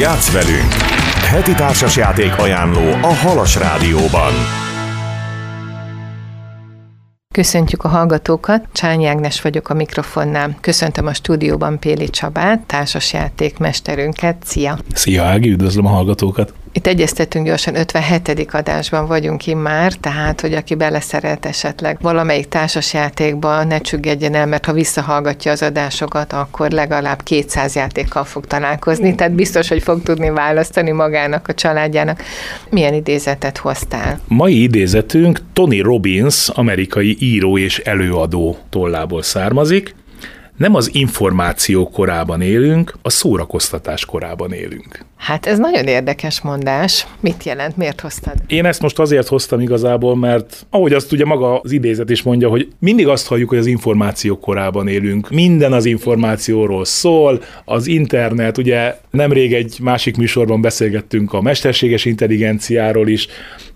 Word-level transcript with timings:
Játsz 0.00 0.32
velünk! 0.32 0.72
Heti 1.30 1.52
társasjáték 1.52 2.38
ajánló 2.38 2.92
a 3.02 3.14
Halas 3.14 3.56
Rádióban. 3.56 4.32
Köszöntjük 7.34 7.84
a 7.84 7.88
hallgatókat, 7.88 8.64
Csányi 8.72 9.06
Ágnes 9.06 9.42
vagyok 9.42 9.68
a 9.68 9.74
mikrofonnál. 9.74 10.56
Köszöntöm 10.60 11.06
a 11.06 11.14
stúdióban 11.14 11.78
Péli 11.78 12.08
Csabát, 12.08 12.60
társasjáték 12.60 13.58
mesterünket. 13.58 14.36
Szia! 14.44 14.78
Szia 14.94 15.24
Ági, 15.24 15.50
üdvözlöm 15.50 15.86
a 15.86 15.90
hallgatókat! 15.90 16.52
Itt 16.72 16.86
egyeztetünk 16.86 17.46
gyorsan, 17.46 17.76
57. 17.76 18.48
adásban 18.52 19.06
vagyunk 19.06 19.38
ki 19.38 19.54
már, 19.54 19.92
tehát, 19.92 20.40
hogy 20.40 20.54
aki 20.54 20.74
beleszeret 20.74 21.46
esetleg 21.46 21.98
valamelyik 22.00 22.48
társasjátékba, 22.48 23.64
ne 23.64 23.78
csüggedjen 23.78 24.34
el, 24.34 24.46
mert 24.46 24.66
ha 24.66 24.72
visszahallgatja 24.72 25.52
az 25.52 25.62
adásokat, 25.62 26.32
akkor 26.32 26.70
legalább 26.70 27.22
200 27.22 27.74
játékkal 27.74 28.24
fog 28.24 28.46
találkozni, 28.46 29.14
tehát 29.14 29.32
biztos, 29.32 29.68
hogy 29.68 29.82
fog 29.82 30.02
tudni 30.02 30.30
választani 30.30 30.90
magának, 30.90 31.48
a 31.48 31.54
családjának. 31.54 32.22
Milyen 32.68 32.94
idézetet 32.94 33.58
hoztál? 33.58 34.20
Mai 34.28 34.62
idézetünk 34.62 35.40
Tony 35.52 35.80
Robbins, 35.80 36.48
amerikai 36.48 37.16
író 37.20 37.58
és 37.58 37.78
előadó 37.78 38.58
tollából 38.68 39.22
származik. 39.22 39.94
Nem 40.60 40.74
az 40.74 40.90
információ 40.92 41.88
korában 41.88 42.40
élünk, 42.40 42.94
a 43.02 43.10
szórakoztatás 43.10 44.04
korában 44.04 44.52
élünk. 44.52 45.04
Hát 45.16 45.46
ez 45.46 45.58
nagyon 45.58 45.86
érdekes 45.86 46.40
mondás. 46.40 47.06
Mit 47.20 47.44
jelent? 47.44 47.76
Miért 47.76 48.00
hoztad? 48.00 48.34
Én 48.46 48.64
ezt 48.64 48.82
most 48.82 48.98
azért 48.98 49.28
hoztam 49.28 49.60
igazából, 49.60 50.16
mert 50.16 50.66
ahogy 50.70 50.92
azt 50.92 51.12
ugye 51.12 51.24
maga 51.24 51.60
az 51.60 51.72
idézet 51.72 52.10
is 52.10 52.22
mondja, 52.22 52.48
hogy 52.48 52.68
mindig 52.78 53.08
azt 53.08 53.26
halljuk, 53.26 53.48
hogy 53.48 53.58
az 53.58 53.66
információ 53.66 54.38
korában 54.38 54.88
élünk. 54.88 55.30
Minden 55.30 55.72
az 55.72 55.84
információról 55.84 56.84
szól, 56.84 57.42
az 57.64 57.86
internet, 57.86 58.58
ugye 58.58 58.96
nemrég 59.10 59.54
egy 59.54 59.78
másik 59.82 60.16
műsorban 60.16 60.60
beszélgettünk 60.60 61.32
a 61.32 61.40
mesterséges 61.40 62.04
intelligenciáról 62.04 63.08
is, 63.08 63.28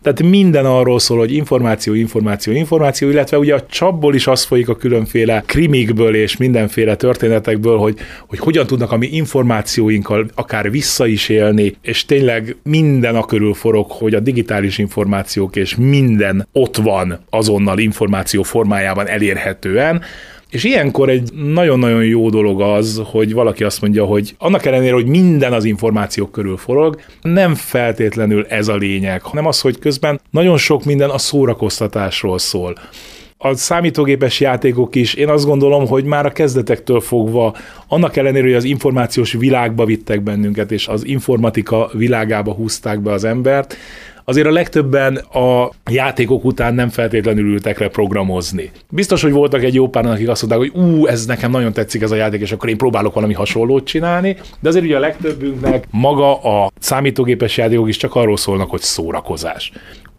tehát 0.05 0.23
minden 0.23 0.65
arról 0.65 0.99
szól, 0.99 1.19
hogy 1.19 1.33
információ, 1.35 1.95
információ, 1.95 2.53
információ, 2.53 3.09
illetve 3.09 3.39
ugye 3.39 3.55
a 3.55 3.67
csapból 3.67 4.15
is 4.15 4.27
az 4.27 4.45
folyik 4.45 4.69
a 4.69 4.77
különféle 4.77 5.43
krimikből 5.47 6.15
és 6.15 6.37
mindenféle 6.75 6.97
történetekből, 6.97 7.79
hogy, 7.79 7.97
hogy 8.27 8.39
hogyan 8.39 8.67
tudnak 8.67 8.93
a 8.93 8.97
mi 8.97 9.07
információinkkal 9.07 10.27
akár 10.35 10.71
vissza 10.71 11.07
is 11.07 11.29
élni, 11.29 11.77
és 11.83 12.05
tényleg 12.05 12.57
minden 12.63 13.17
a 13.17 13.25
körül 13.25 13.55
forog, 13.55 13.91
hogy 13.91 14.15
a 14.15 14.21
digitális 14.21 14.79
információk 14.79 15.57
és 15.57 15.77
minden 15.77 16.49
ott 16.53 16.77
van 16.77 17.19
azonnal 17.31 17.79
információ 17.79 18.43
formájában 18.43 19.09
elérhetően, 19.09 20.03
és 20.51 20.65
ilyenkor 20.65 21.09
egy 21.09 21.33
nagyon-nagyon 21.33 22.05
jó 22.05 22.31
dolog 22.31 22.61
az, 22.61 23.03
hogy 23.05 23.33
valaki 23.33 23.65
azt 23.65 23.81
mondja, 23.81 24.05
hogy 24.05 24.35
annak 24.39 24.65
ellenére, 24.65 24.95
hogy 24.95 25.07
minden 25.07 25.53
az 25.53 25.65
információk 25.65 26.33
körül 26.33 26.57
forog, 26.57 27.01
nem 27.23 27.55
feltétlenül 27.55 28.47
ez 28.49 28.69
a 28.69 28.77
lényeg, 28.77 29.23
hanem 29.23 29.47
az, 29.47 29.61
hogy 29.61 29.79
közben 29.79 30.21
nagyon 30.31 30.57
sok 30.57 30.85
minden 30.85 31.11
a 31.11 31.19
szórakoztatásról 31.19 32.39
szól 32.39 32.75
a 33.45 33.55
számítógépes 33.55 34.41
játékok 34.41 34.95
is, 34.95 35.15
én 35.15 35.29
azt 35.29 35.45
gondolom, 35.45 35.87
hogy 35.87 36.05
már 36.05 36.27
a 36.27 36.31
kezdetektől 36.31 37.01
fogva, 37.01 37.57
annak 37.89 38.17
ellenére, 38.17 38.45
hogy 38.45 38.55
az 38.55 38.65
információs 38.65 39.33
világba 39.33 39.85
vittek 39.85 40.23
bennünket, 40.23 40.73
és 40.73 40.89
az 40.89 41.07
informatika 41.07 41.91
világába 41.93 42.53
húzták 42.53 43.01
be 43.01 43.13
az 43.13 43.25
embert, 43.25 43.77
azért 44.25 44.47
a 44.47 44.51
legtöbben 44.51 45.17
a 45.17 45.71
játékok 45.91 46.45
után 46.45 46.75
nem 46.75 46.89
feltétlenül 46.89 47.53
ültek 47.53 47.79
le 47.79 47.89
programozni. 47.89 48.71
Biztos, 48.91 49.23
hogy 49.23 49.33
voltak 49.33 49.63
egy 49.63 49.75
jó 49.75 49.89
pár, 49.89 50.07
akik 50.07 50.29
azt 50.29 50.47
mondták, 50.47 50.71
hogy 50.71 50.83
ú, 50.83 51.07
ez 51.07 51.27
nekem 51.27 51.51
nagyon 51.51 51.73
tetszik 51.73 52.03
ez 52.03 52.11
a 52.11 52.17
játék, 52.17 52.41
és 52.41 52.53
akkor 52.53 52.69
én 52.69 52.77
próbálok 52.77 53.15
valami 53.15 53.35
hasonlót 53.35 53.85
csinálni, 53.85 54.37
de 54.61 54.69
azért 54.69 54.85
ugye 54.85 54.97
a 54.97 55.01
legtöbbünknek 55.01 55.87
maga 55.91 56.43
a 56.43 56.71
számítógépes 56.79 57.57
játékok 57.57 57.89
is 57.89 57.97
csak 57.97 58.15
arról 58.15 58.37
szólnak, 58.37 58.71
hogy 58.71 58.81
szórakozás. 58.81 59.73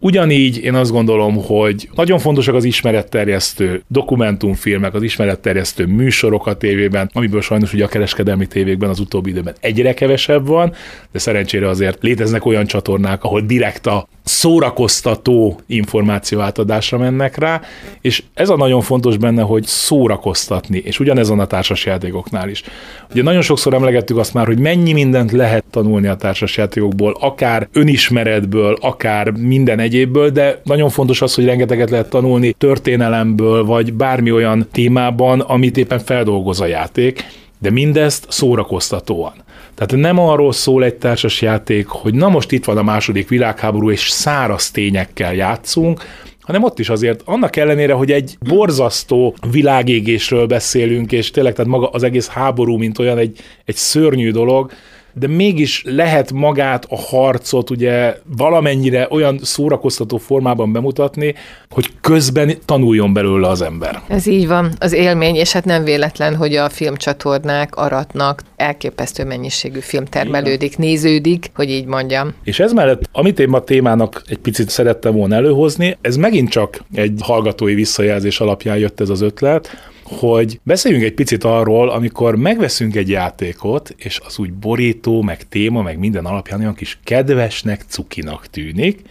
Ugyanígy 0.06 0.64
én 0.64 0.74
azt 0.74 0.90
gondolom, 0.90 1.44
hogy 1.44 1.88
nagyon 1.94 2.18
fontosak 2.18 2.54
az 2.54 2.64
ismeretterjesztő 2.64 3.82
dokumentumfilmek, 3.88 4.94
az 4.94 5.02
ismeretterjesztő 5.02 5.86
műsorok 5.86 6.46
a 6.46 6.56
tévében, 6.56 7.10
amiből 7.12 7.40
sajnos 7.40 7.72
ugye 7.72 7.84
a 7.84 7.88
kereskedelmi 7.88 8.46
tévékben 8.46 8.88
az 8.88 9.00
utóbbi 9.00 9.30
időben 9.30 9.54
egyre 9.60 9.94
kevesebb 9.94 10.46
van, 10.46 10.72
de 11.12 11.18
szerencsére 11.18 11.68
azért 11.68 12.02
léteznek 12.02 12.44
olyan 12.44 12.66
csatornák, 12.66 13.24
ahol 13.24 13.40
direkt 13.40 13.86
a 13.86 14.08
szórakoztató 14.28 15.60
információ 15.66 16.40
átadásra 16.40 16.98
mennek 16.98 17.36
rá, 17.36 17.60
és 18.00 18.22
ez 18.34 18.48
a 18.48 18.56
nagyon 18.56 18.80
fontos 18.80 19.16
benne, 19.16 19.42
hogy 19.42 19.64
szórakoztatni, 19.64 20.82
és 20.84 21.00
ugyanez 21.00 21.28
van 21.28 21.40
a 21.40 21.46
társasjátékoknál 21.46 22.48
is. 22.48 22.62
Ugye 23.10 23.22
nagyon 23.22 23.42
sokszor 23.42 23.74
emlegettük 23.74 24.16
azt 24.16 24.34
már, 24.34 24.46
hogy 24.46 24.58
mennyi 24.58 24.92
mindent 24.92 25.32
lehet 25.32 25.64
tanulni 25.70 26.06
a 26.06 26.16
társasjátékokból, 26.16 27.16
akár 27.20 27.68
önismeretből, 27.72 28.76
akár 28.80 29.30
minden 29.30 29.78
egyébből, 29.78 30.30
de 30.30 30.60
nagyon 30.64 30.88
fontos 30.88 31.22
az, 31.22 31.34
hogy 31.34 31.44
rengeteget 31.44 31.90
lehet 31.90 32.10
tanulni 32.10 32.52
történelemből, 32.52 33.64
vagy 33.64 33.92
bármi 33.92 34.32
olyan 34.32 34.68
témában, 34.72 35.40
amit 35.40 35.76
éppen 35.76 35.98
feldolgoz 35.98 36.60
a 36.60 36.66
játék, 36.66 37.24
de 37.58 37.70
mindezt 37.70 38.26
szórakoztatóan. 38.28 39.45
Tehát 39.76 40.04
nem 40.04 40.18
arról 40.18 40.52
szól 40.52 40.84
egy 40.84 40.94
társas 40.94 41.42
játék, 41.42 41.86
hogy 41.86 42.14
na 42.14 42.28
most 42.28 42.52
itt 42.52 42.64
van 42.64 42.76
a 42.76 42.82
második 42.82 43.28
világháború, 43.28 43.90
és 43.90 44.08
száraz 44.08 44.70
tényekkel 44.70 45.34
játszunk, 45.34 46.04
hanem 46.40 46.62
ott 46.62 46.78
is 46.78 46.88
azért 46.88 47.22
annak 47.24 47.56
ellenére, 47.56 47.92
hogy 47.92 48.12
egy 48.12 48.36
borzasztó 48.40 49.34
világégésről 49.50 50.46
beszélünk, 50.46 51.12
és 51.12 51.30
tényleg 51.30 51.54
tehát 51.54 51.70
maga 51.70 51.88
az 51.88 52.02
egész 52.02 52.28
háború, 52.28 52.76
mint 52.76 52.98
olyan 52.98 53.18
egy, 53.18 53.38
egy 53.64 53.74
szörnyű 53.74 54.30
dolog, 54.30 54.72
de 55.18 55.26
mégis 55.26 55.82
lehet 55.86 56.32
magát, 56.32 56.86
a 56.88 56.96
harcot 56.96 57.70
ugye 57.70 58.16
valamennyire 58.36 59.06
olyan 59.10 59.38
szórakoztató 59.42 60.16
formában 60.16 60.72
bemutatni, 60.72 61.34
hogy 61.70 61.90
közben 62.00 62.52
tanuljon 62.64 63.12
belőle 63.12 63.48
az 63.48 63.62
ember. 63.62 64.02
Ez 64.08 64.26
így 64.26 64.46
van, 64.46 64.72
az 64.78 64.92
élmény, 64.92 65.34
és 65.34 65.52
hát 65.52 65.64
nem 65.64 65.84
véletlen, 65.84 66.36
hogy 66.36 66.54
a 66.54 66.68
filmcsatornák 66.68 67.76
aratnak, 67.76 68.42
elképesztő 68.56 69.24
mennyiségű 69.24 69.78
film 69.78 70.04
termelődik, 70.04 70.78
néződik, 70.78 71.50
hogy 71.54 71.70
így 71.70 71.86
mondjam. 71.86 72.34
És 72.44 72.60
ez 72.60 72.72
mellett, 72.72 73.08
amit 73.12 73.38
én 73.38 73.48
ma 73.48 73.60
témának 73.60 74.22
egy 74.28 74.38
picit 74.38 74.68
szerettem 74.68 75.14
volna 75.14 75.34
előhozni, 75.34 75.96
ez 76.00 76.16
megint 76.16 76.50
csak 76.50 76.84
egy 76.94 77.20
hallgatói 77.22 77.74
visszajelzés 77.74 78.40
alapján 78.40 78.76
jött 78.76 79.00
ez 79.00 79.08
az 79.08 79.20
ötlet, 79.20 79.94
hogy 80.08 80.60
beszéljünk 80.62 81.04
egy 81.04 81.14
picit 81.14 81.44
arról, 81.44 81.90
amikor 81.90 82.36
megveszünk 82.36 82.96
egy 82.96 83.08
játékot, 83.08 83.94
és 83.96 84.20
az 84.24 84.38
úgy 84.38 84.52
borító, 84.52 85.22
meg 85.22 85.48
téma, 85.48 85.82
meg 85.82 85.98
minden 85.98 86.24
alapján 86.24 86.60
olyan 86.60 86.74
kis 86.74 86.98
kedvesnek, 87.04 87.84
cukinak 87.88 88.46
tűnik, 88.46 89.02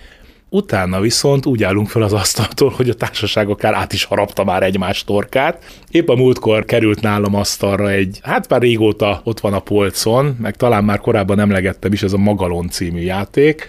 Utána 0.50 1.00
viszont 1.00 1.46
úgy 1.46 1.64
állunk 1.64 1.88
fel 1.88 2.02
az 2.02 2.14
asztaltól, 2.14 2.70
hogy 2.70 2.90
a 2.90 2.94
társaság 2.94 3.50
akár 3.50 3.74
át 3.74 3.94
is 3.94 4.04
harapta 4.04 4.44
már 4.44 4.64
egymás 4.64 5.04
torkát. 5.04 5.82
Épp 5.90 6.10
a 6.10 6.16
múltkor 6.16 6.66
került 6.66 7.02
nálam 7.02 7.36
asztalra 7.36 7.90
egy, 7.90 8.20
hát 8.24 8.50
már 8.50 8.62
régóta 8.62 9.22
ott 9.24 9.40
van 9.40 9.54
a 9.54 9.60
polcon, 9.60 10.38
meg 10.42 10.56
talán 10.56 10.84
már 10.84 11.00
korábban 11.00 11.40
emlegettem 11.40 11.94
is, 11.94 12.04
ez 12.04 12.14
a 12.14 12.18
Magalon 12.18 12.70
című 12.70 13.02
játék, 13.02 13.68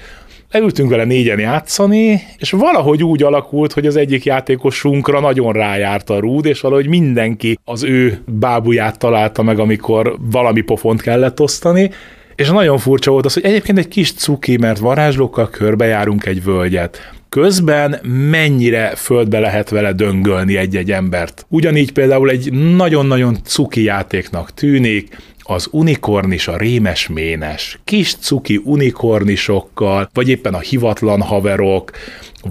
Leültünk 0.56 0.90
vele 0.90 1.04
négyen 1.04 1.38
játszani, 1.38 2.22
és 2.38 2.50
valahogy 2.50 3.02
úgy 3.02 3.22
alakult, 3.22 3.72
hogy 3.72 3.86
az 3.86 3.96
egyik 3.96 4.24
játékosunkra 4.24 5.20
nagyon 5.20 5.52
rájárt 5.52 6.10
a 6.10 6.18
rúd, 6.18 6.44
és 6.46 6.60
valahogy 6.60 6.88
mindenki 6.88 7.58
az 7.64 7.82
ő 7.82 8.18
bábuját 8.26 8.98
találta 8.98 9.42
meg, 9.42 9.58
amikor 9.58 10.16
valami 10.30 10.60
pofont 10.60 11.02
kellett 11.02 11.40
osztani, 11.40 11.90
és 12.34 12.48
nagyon 12.50 12.78
furcsa 12.78 13.10
volt 13.10 13.24
az, 13.24 13.34
hogy 13.34 13.44
egyébként 13.44 13.78
egy 13.78 13.88
kis 13.88 14.12
cuki, 14.12 14.56
mert 14.56 14.78
varázslókkal 14.78 15.50
körbejárunk 15.50 16.26
egy 16.26 16.44
völgyet. 16.44 17.10
Közben 17.28 18.00
mennyire 18.30 18.92
földbe 18.94 19.38
lehet 19.38 19.70
vele 19.70 19.92
döngölni 19.92 20.56
egy-egy 20.56 20.92
embert. 20.92 21.46
Ugyanígy 21.48 21.92
például 21.92 22.30
egy 22.30 22.52
nagyon-nagyon 22.52 23.36
cuki 23.44 23.82
játéknak 23.82 24.54
tűnik, 24.54 25.16
az 25.46 25.68
unikornis, 25.70 26.48
a 26.48 26.56
rémes 26.56 27.08
ménes, 27.08 27.78
kis 27.84 28.16
cuki 28.16 28.60
unikornisokkal, 28.64 30.10
vagy 30.12 30.28
éppen 30.28 30.54
a 30.54 30.58
hivatlan 30.58 31.22
haverok, 31.22 31.90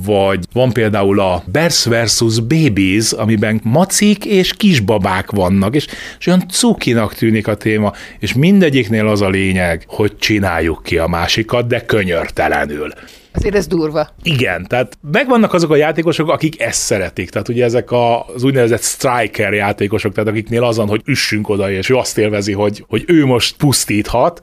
vagy 0.05 0.45
van 0.53 0.71
például 0.71 1.19
a 1.19 1.43
Bears 1.45 1.85
versus 1.85 2.39
Babies, 2.39 3.11
amiben 3.11 3.59
macik 3.63 4.25
és 4.25 4.53
kisbabák 4.53 5.31
vannak, 5.31 5.75
és, 5.75 5.87
és 6.19 6.27
olyan 6.27 6.47
cukinak 6.47 7.13
tűnik 7.13 7.47
a 7.47 7.55
téma, 7.55 7.93
és 8.19 8.33
mindegyiknél 8.33 9.07
az 9.07 9.21
a 9.21 9.29
lényeg, 9.29 9.83
hogy 9.87 10.17
csináljuk 10.17 10.83
ki 10.83 10.97
a 10.97 11.07
másikat, 11.07 11.67
de 11.67 11.85
könyörtelenül. 11.85 12.93
Azért 13.35 13.55
ez 13.55 13.67
durva. 13.67 14.09
Igen, 14.23 14.65
tehát 14.67 14.97
megvannak 15.11 15.53
azok 15.53 15.71
a 15.71 15.75
játékosok, 15.75 16.29
akik 16.29 16.61
ezt 16.61 16.81
szeretik. 16.81 17.29
Tehát 17.29 17.49
ugye 17.49 17.63
ezek 17.63 17.91
az 17.91 18.43
úgynevezett 18.43 18.81
striker 18.81 19.53
játékosok, 19.53 20.13
tehát 20.13 20.29
akiknél 20.29 20.63
azon, 20.63 20.87
hogy 20.87 21.01
üssünk 21.05 21.49
oda, 21.49 21.71
és 21.71 21.89
ő 21.89 21.95
azt 21.95 22.17
élvezi, 22.17 22.51
hogy, 22.51 22.85
hogy 22.87 23.03
ő 23.07 23.25
most 23.25 23.55
pusztíthat, 23.57 24.41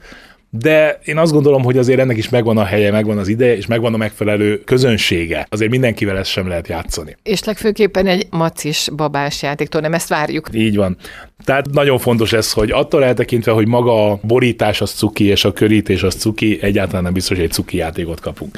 de 0.59 0.99
én 1.03 1.17
azt 1.17 1.31
gondolom, 1.31 1.63
hogy 1.63 1.77
azért 1.77 1.99
ennek 1.99 2.17
is 2.17 2.29
megvan 2.29 2.57
a 2.57 2.63
helye, 2.63 2.91
megvan 2.91 3.17
az 3.17 3.27
ideje, 3.27 3.55
és 3.55 3.65
megvan 3.65 3.93
a 3.93 3.97
megfelelő 3.97 4.57
közönsége. 4.57 5.47
Azért 5.49 5.71
mindenkivel 5.71 6.17
ezt 6.17 6.29
sem 6.29 6.47
lehet 6.47 6.67
játszani. 6.67 7.17
És 7.23 7.43
legfőképpen 7.43 8.07
egy 8.07 8.27
macis 8.29 8.87
babás 8.95 9.41
játéktól, 9.41 9.81
nem 9.81 9.93
ezt 9.93 10.07
várjuk. 10.07 10.49
Így 10.51 10.75
van. 10.75 10.97
Tehát 11.45 11.69
nagyon 11.71 11.97
fontos 11.97 12.33
ez, 12.33 12.51
hogy 12.51 12.71
attól 12.71 13.03
eltekintve, 13.03 13.51
hogy 13.51 13.67
maga 13.67 14.11
a 14.11 14.19
borítás 14.21 14.81
az 14.81 14.91
cuki, 14.91 15.25
és 15.25 15.45
a 15.45 15.53
körítés 15.53 16.03
az 16.03 16.15
cuki, 16.15 16.57
egyáltalán 16.61 17.03
nem 17.03 17.13
biztos, 17.13 17.37
hogy 17.37 17.45
egy 17.45 17.51
cuki 17.51 17.77
játékot 17.77 18.19
kapunk. 18.19 18.57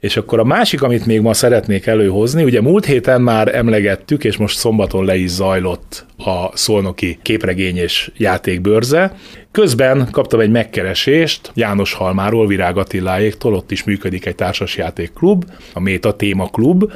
És 0.00 0.16
akkor 0.16 0.38
a 0.38 0.44
másik, 0.44 0.82
amit 0.82 1.06
még 1.06 1.20
ma 1.20 1.34
szeretnék 1.34 1.86
előhozni, 1.86 2.44
ugye 2.44 2.60
múlt 2.60 2.84
héten 2.84 3.20
már 3.20 3.54
emlegettük, 3.54 4.24
és 4.24 4.36
most 4.36 4.58
szombaton 4.58 5.04
le 5.04 5.16
is 5.16 5.30
zajlott 5.30 6.06
a 6.18 6.56
szolnoki 6.56 7.18
képregény 7.22 7.76
és 7.76 8.10
játékbörze. 8.16 9.16
Közben 9.50 10.08
kaptam 10.10 10.40
egy 10.40 10.50
megkeresést 10.50 11.50
János 11.54 11.92
Halmáról, 11.92 12.46
Virág 12.46 12.76
Attiláéktól, 12.76 13.54
ott 13.54 13.70
is 13.70 13.84
működik 13.84 14.26
egy 14.26 14.34
társasjátékklub, 14.34 15.44
a 15.72 15.80
Méta 15.80 16.12
Téma 16.12 16.46
Klub, 16.46 16.92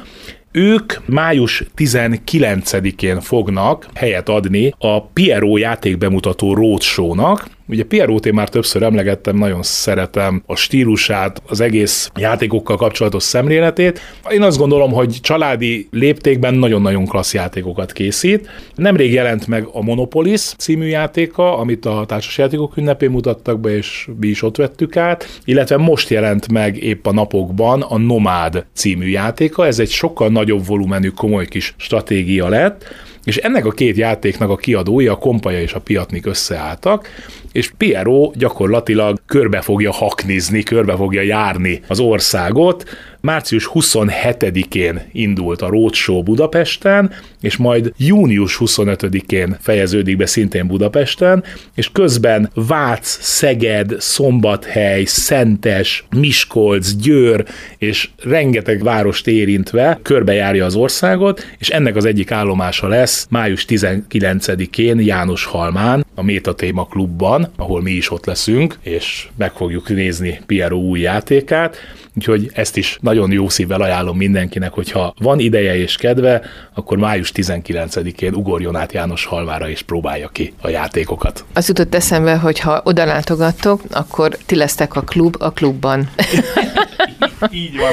ők 0.51 0.93
május 1.05 1.63
19-én 1.77 3.19
fognak 3.19 3.85
helyet 3.93 4.29
adni 4.29 4.73
a 4.77 5.01
Piero 5.01 5.57
játékbemutató 5.57 6.53
roadshow-nak, 6.53 7.47
Ugye 7.67 7.83
Pierót 7.83 8.25
én 8.25 8.33
már 8.33 8.49
többször 8.49 8.83
emlegettem, 8.83 9.37
nagyon 9.37 9.63
szeretem 9.63 10.43
a 10.45 10.55
stílusát, 10.55 11.41
az 11.47 11.59
egész 11.59 12.11
játékokkal 12.15 12.77
kapcsolatos 12.77 13.23
szemléletét. 13.23 13.99
Én 14.29 14.41
azt 14.41 14.57
gondolom, 14.57 14.91
hogy 14.91 15.17
családi 15.21 15.87
léptékben 15.91 16.53
nagyon-nagyon 16.53 17.05
klassz 17.05 17.33
játékokat 17.33 17.91
készít. 17.91 18.49
Nemrég 18.75 19.11
jelent 19.11 19.47
meg 19.47 19.67
a 19.71 19.81
Monopolis 19.81 20.41
című 20.41 20.85
játéka, 20.85 21.57
amit 21.57 21.85
a 21.85 22.03
társasjátékok 22.07 22.77
ünnepén 22.77 23.09
mutattak 23.09 23.59
be, 23.59 23.75
és 23.75 24.07
mi 24.19 24.27
is 24.27 24.41
ott 24.41 24.57
vettük 24.57 24.97
át, 24.97 25.41
illetve 25.45 25.77
most 25.77 26.09
jelent 26.09 26.51
meg 26.51 26.83
épp 26.83 27.05
a 27.05 27.11
napokban 27.11 27.81
a 27.81 27.97
Nomád 27.97 28.65
című 28.73 29.07
játéka. 29.07 29.65
Ez 29.65 29.79
egy 29.79 29.89
sokkal 29.89 30.29
nagyobb 30.29 30.65
volumenű, 30.65 31.07
komoly 31.07 31.45
kis 31.45 31.73
stratégia 31.77 32.47
lett, 32.47 32.85
és 33.23 33.37
ennek 33.37 33.65
a 33.65 33.71
két 33.71 33.97
játéknak 33.97 34.49
a 34.49 34.55
kiadója, 34.55 35.11
a 35.11 35.17
Kompaja 35.17 35.61
és 35.61 35.73
a 35.73 35.79
Piatnik 35.79 36.25
összeálltak, 36.25 37.07
és 37.51 37.71
Piero 37.77 38.31
gyakorlatilag 38.35 39.19
körbe 39.25 39.61
fogja 39.61 39.91
haknizni, 39.91 40.63
körbe 40.63 40.95
fogja 40.95 41.21
járni 41.21 41.81
az 41.87 41.99
országot. 41.99 42.89
Március 43.21 43.69
27-én 43.73 45.01
indult 45.11 45.61
a 45.61 45.69
Roadshow 45.69 46.23
Budapesten, 46.23 47.11
és 47.41 47.57
majd 47.57 47.93
június 47.97 48.57
25-én 48.59 49.57
fejeződik 49.59 50.17
be 50.17 50.25
szintén 50.25 50.67
Budapesten, 50.67 51.43
és 51.75 51.91
közben 51.91 52.51
Vác, 52.53 53.17
Szeged, 53.21 53.95
Szombathely, 53.99 55.03
Szentes, 55.03 56.05
Miskolc, 56.15 56.95
Győr, 56.95 57.45
és 57.77 58.09
rengeteg 58.23 58.83
várost 58.83 59.27
érintve 59.27 59.99
körbejárja 60.01 60.65
az 60.65 60.75
országot, 60.75 61.45
és 61.57 61.69
ennek 61.69 61.95
az 61.95 62.05
egyik 62.05 62.31
állomása 62.31 62.87
lesz 62.87 63.27
május 63.29 63.65
19-én 63.69 64.99
János 64.99 65.45
Halmán, 65.45 66.05
a 66.15 66.23
Méta 66.23 66.53
Téma 66.53 66.85
Klubban, 66.85 67.51
ahol 67.55 67.81
mi 67.81 67.91
is 67.91 68.11
ott 68.11 68.25
leszünk, 68.25 68.77
és 68.81 69.27
meg 69.37 69.51
fogjuk 69.51 69.89
nézni 69.89 70.39
Piero 70.45 70.77
új 70.77 70.99
játékát, 70.99 71.77
úgyhogy 72.15 72.49
ezt 72.53 72.77
is 72.77 72.97
nagyon 73.01 73.10
jó 73.13 73.49
szívvel 73.49 73.81
ajánlom 73.81 74.17
mindenkinek, 74.17 74.71
hogyha 74.71 75.13
van 75.17 75.39
ideje 75.39 75.75
és 75.77 75.95
kedve, 75.95 76.41
akkor 76.73 76.97
május 76.97 77.31
19-én 77.35 78.33
ugorjon 78.33 78.75
át 78.75 78.93
János 78.93 79.25
Halvára 79.25 79.69
és 79.69 79.81
próbálja 79.81 80.27
ki 80.27 80.53
a 80.61 80.69
játékokat. 80.69 81.45
Az 81.53 81.67
jutott 81.67 81.95
eszembe, 81.95 82.35
hogy 82.35 82.59
ha 82.59 82.81
oda 82.83 83.05
látogattok, 83.05 83.81
akkor 83.91 84.37
ti 84.45 84.55
lesztek 84.55 84.95
a 84.95 85.01
klub 85.01 85.35
a 85.39 85.51
klubban. 85.51 86.09
Így 87.51 87.77
van. 87.77 87.91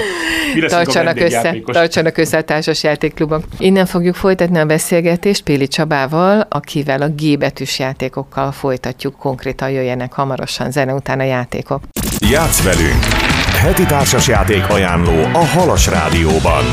Mi 0.55 0.61
tartsanak 0.61 1.21
össze, 1.21 1.57
tartsanak 1.65 2.17
össze 2.17 2.37
a 2.37 2.43
társas 2.43 2.83
játékklubok. 2.83 3.45
Innen 3.59 3.87
fogjuk 3.87 4.15
folytatni 4.15 4.59
a 4.59 4.65
beszélgetést 4.65 5.43
Péli 5.43 5.69
Csabával, 5.69 6.47
akivel 6.49 7.03
a 7.03 7.09
G 7.09 7.39
betűs 7.39 7.79
játékokkal 7.79 8.53
folytatjuk. 8.53 9.17
Konkrétan 9.17 9.71
jöjjenek 9.71 10.13
hamarosan 10.13 10.71
zene 10.71 10.95
után 10.95 11.21
a 11.21 11.25
játékok. 11.25 11.83
Játsz 12.31 12.63
velünk! 12.63 13.38
Heti 13.59 13.85
társas 13.85 14.29
játék 14.29 14.69
ajánló 14.69 15.23
a 15.23 15.45
Halas 15.45 15.87
Rádióban. 15.87 16.65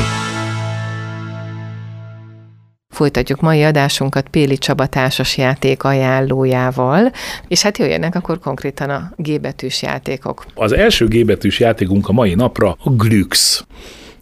Folytatjuk 2.88 3.40
mai 3.40 3.62
adásunkat 3.62 4.28
Péli 4.28 4.58
Csaba 4.58 4.86
társas 4.86 5.36
játék 5.36 5.82
ajánlójával, 5.82 7.12
és 7.48 7.62
hát 7.62 7.78
jöjjenek 7.78 8.14
akkor 8.14 8.38
konkrétan 8.38 8.90
a 8.90 9.12
G 9.16 9.40
betűs 9.40 9.82
játékok. 9.82 10.46
Az 10.54 10.72
első 10.72 11.06
G 11.06 11.24
betűs 11.24 11.60
játékunk 11.60 12.08
a 12.08 12.12
mai 12.12 12.34
napra 12.34 12.76
a 12.84 12.90
Glüx. 12.90 13.64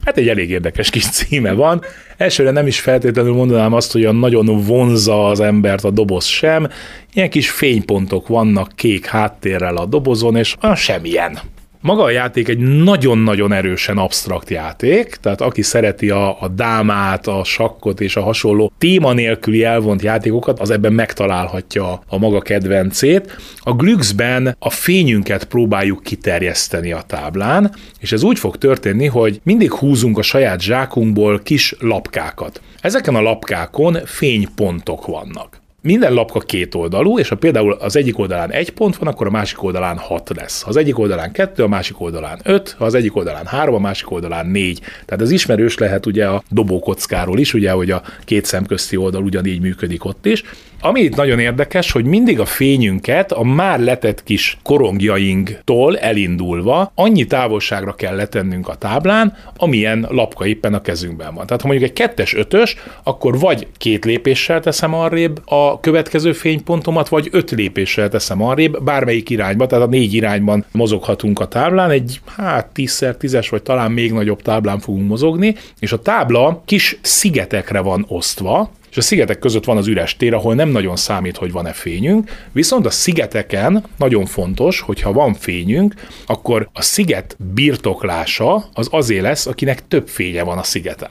Hát 0.04 0.16
egy 0.16 0.28
elég 0.28 0.50
érdekes 0.50 0.90
kis 0.90 1.10
címe 1.10 1.52
van. 1.52 1.82
Elsőre 2.16 2.50
nem 2.50 2.66
is 2.66 2.80
feltétlenül 2.80 3.34
mondanám 3.34 3.72
azt, 3.72 3.92
hogy 3.92 4.00
olyan 4.00 4.16
nagyon 4.16 4.62
vonza 4.62 5.28
az 5.28 5.40
embert 5.40 5.84
a 5.84 5.90
doboz 5.90 6.24
sem. 6.24 6.68
Ilyen 7.12 7.30
kis 7.30 7.50
fénypontok 7.50 8.28
vannak 8.28 8.72
kék 8.74 9.06
háttérrel 9.06 9.76
a 9.76 9.86
dobozon, 9.86 10.36
és 10.36 10.54
olyan 10.62 10.76
semmilyen. 10.76 11.38
Maga 11.84 12.02
a 12.02 12.10
játék 12.10 12.48
egy 12.48 12.58
nagyon-nagyon 12.58 13.52
erősen 13.52 13.98
absztrakt 13.98 14.50
játék, 14.50 15.14
tehát 15.14 15.40
aki 15.40 15.62
szereti 15.62 16.10
a, 16.10 16.42
a 16.42 16.48
dámát, 16.48 17.26
a 17.26 17.44
sakkot 17.44 18.00
és 18.00 18.16
a 18.16 18.22
hasonló 18.22 18.72
téma 18.78 19.12
nélküli 19.12 19.64
elvont 19.64 20.02
játékokat, 20.02 20.60
az 20.60 20.70
ebben 20.70 20.92
megtalálhatja 20.92 22.02
a 22.08 22.18
maga 22.18 22.40
kedvencét. 22.40 23.36
A 23.58 23.72
Glüxben 23.72 24.56
a 24.58 24.70
fényünket 24.70 25.44
próbáljuk 25.44 26.02
kiterjeszteni 26.02 26.92
a 26.92 27.02
táblán, 27.06 27.74
és 28.00 28.12
ez 28.12 28.22
úgy 28.22 28.38
fog 28.38 28.56
történni, 28.56 29.06
hogy 29.06 29.40
mindig 29.42 29.72
húzunk 29.72 30.18
a 30.18 30.22
saját 30.22 30.60
zsákunkból 30.60 31.40
kis 31.42 31.74
lapkákat. 31.78 32.60
Ezeken 32.80 33.14
a 33.14 33.22
lapkákon 33.22 33.98
fénypontok 34.04 35.06
vannak 35.06 35.62
minden 35.84 36.12
lapka 36.12 36.40
két 36.40 36.74
oldalú, 36.74 37.18
és 37.18 37.28
ha 37.28 37.36
például 37.36 37.72
az 37.72 37.96
egyik 37.96 38.18
oldalán 38.18 38.50
egy 38.50 38.70
pont 38.70 38.96
van, 38.96 39.08
akkor 39.08 39.26
a 39.26 39.30
másik 39.30 39.62
oldalán 39.62 39.96
hat 39.96 40.30
lesz. 40.36 40.62
Ha 40.62 40.68
az 40.68 40.76
egyik 40.76 40.98
oldalán 40.98 41.32
kettő, 41.32 41.62
a 41.62 41.68
másik 41.68 42.00
oldalán 42.00 42.40
öt, 42.42 42.74
ha 42.78 42.84
az 42.84 42.94
egyik 42.94 43.16
oldalán 43.16 43.46
három, 43.46 43.74
a 43.74 43.78
másik 43.78 44.10
oldalán 44.10 44.46
négy. 44.46 44.80
Tehát 45.04 45.22
ez 45.22 45.30
ismerős 45.30 45.78
lehet 45.78 46.06
ugye 46.06 46.26
a 46.26 46.42
dobókockáról 46.50 47.38
is, 47.38 47.54
ugye, 47.54 47.70
hogy 47.70 47.90
a 47.90 48.02
két 48.24 48.44
szemközti 48.44 48.96
oldal 48.96 49.22
ugyanígy 49.22 49.60
működik 49.60 50.04
ott 50.04 50.26
is. 50.26 50.42
Ami 50.80 51.00
itt 51.00 51.16
nagyon 51.16 51.38
érdekes, 51.38 51.92
hogy 51.92 52.04
mindig 52.04 52.40
a 52.40 52.44
fényünket 52.44 53.32
a 53.32 53.42
már 53.42 53.80
letett 53.80 54.22
kis 54.22 54.58
korongjainktól 54.62 55.98
elindulva 55.98 56.92
annyi 56.94 57.24
távolságra 57.24 57.92
kell 57.92 58.16
letennünk 58.16 58.68
a 58.68 58.74
táblán, 58.74 59.36
amilyen 59.56 60.06
lapka 60.10 60.46
éppen 60.46 60.74
a 60.74 60.80
kezünkben 60.80 61.34
van. 61.34 61.46
Tehát 61.46 61.62
ha 61.62 61.68
mondjuk 61.68 61.90
egy 61.90 61.96
kettes, 61.96 62.34
ötös, 62.34 62.76
akkor 63.02 63.38
vagy 63.38 63.66
két 63.76 64.04
lépéssel 64.04 64.60
teszem 64.60 64.94
arrébb 64.94 65.40
következő 65.80 66.32
fénypontomat, 66.32 67.08
vagy 67.08 67.28
öt 67.30 67.50
lépéssel 67.50 68.08
teszem 68.08 68.42
arrébb, 68.42 68.82
bármelyik 68.82 69.30
irányba, 69.30 69.66
tehát 69.66 69.84
a 69.84 69.90
négy 69.90 70.14
irányban 70.14 70.64
mozoghatunk 70.72 71.40
a 71.40 71.48
táblán, 71.48 71.90
egy 71.90 72.20
hát 72.36 72.70
10x10-es, 72.74 73.46
vagy 73.50 73.62
talán 73.62 73.92
még 73.92 74.12
nagyobb 74.12 74.42
táblán 74.42 74.78
fogunk 74.78 75.08
mozogni, 75.08 75.54
és 75.78 75.92
a 75.92 76.02
tábla 76.02 76.62
kis 76.64 76.98
szigetekre 77.02 77.80
van 77.80 78.04
osztva, 78.08 78.70
és 78.90 79.00
a 79.00 79.02
szigetek 79.02 79.38
között 79.38 79.64
van 79.64 79.76
az 79.76 79.86
üres 79.86 80.16
tér, 80.16 80.34
ahol 80.34 80.54
nem 80.54 80.68
nagyon 80.68 80.96
számít, 80.96 81.36
hogy 81.36 81.52
van-e 81.52 81.72
fényünk, 81.72 82.30
viszont 82.52 82.86
a 82.86 82.90
szigeteken 82.90 83.84
nagyon 83.96 84.26
fontos, 84.26 84.80
hogyha 84.80 85.12
van 85.12 85.34
fényünk, 85.34 85.94
akkor 86.26 86.68
a 86.72 86.82
sziget 86.82 87.36
birtoklása 87.54 88.68
az 88.74 88.88
azért 88.90 89.22
lesz, 89.22 89.46
akinek 89.46 89.88
több 89.88 90.08
fénye 90.08 90.42
van 90.42 90.58
a 90.58 90.62
szigeten. 90.62 91.10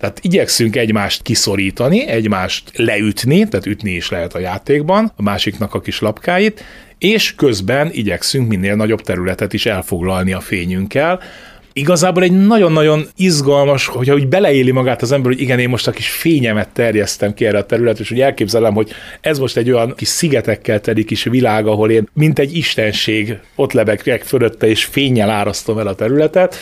Tehát 0.00 0.18
igyekszünk 0.22 0.76
egymást 0.76 1.22
kiszorítani, 1.22 2.06
egymást 2.06 2.70
leütni, 2.74 3.48
tehát 3.48 3.66
ütni 3.66 3.90
is 3.90 4.10
lehet 4.10 4.34
a 4.34 4.38
játékban, 4.38 5.12
a 5.16 5.22
másiknak 5.22 5.74
a 5.74 5.80
kis 5.80 6.00
lapkáit, 6.00 6.64
és 6.98 7.34
közben 7.34 7.90
igyekszünk 7.92 8.48
minél 8.48 8.74
nagyobb 8.74 9.00
területet 9.00 9.52
is 9.52 9.66
elfoglalni 9.66 10.32
a 10.32 10.40
fényünkkel, 10.40 11.20
igazából 11.72 12.22
egy 12.22 12.46
nagyon-nagyon 12.46 13.06
izgalmas, 13.16 13.86
hogyha 13.86 14.14
úgy 14.14 14.28
beleéli 14.28 14.70
magát 14.70 15.02
az 15.02 15.12
ember, 15.12 15.32
hogy 15.32 15.40
igen, 15.40 15.58
én 15.58 15.68
most 15.68 15.86
a 15.86 15.90
kis 15.90 16.10
fényemet 16.10 16.68
terjesztem 16.68 17.34
ki 17.34 17.46
erre 17.46 17.58
a 17.58 17.66
területre, 17.66 18.04
és 18.04 18.10
úgy 18.10 18.20
elképzelem, 18.20 18.74
hogy 18.74 18.90
ez 19.20 19.38
most 19.38 19.56
egy 19.56 19.70
olyan 19.70 19.94
kis 19.96 20.08
szigetekkel 20.08 20.80
teli 20.80 21.04
kis 21.04 21.24
világ, 21.24 21.66
ahol 21.66 21.90
én 21.90 22.08
mint 22.12 22.38
egy 22.38 22.56
istenség 22.56 23.38
ott 23.54 23.72
lebegek 23.72 24.22
fölötte, 24.22 24.66
és 24.66 24.84
fényjel 24.84 25.30
árasztom 25.30 25.78
el 25.78 25.86
a 25.86 25.94
területet, 25.94 26.56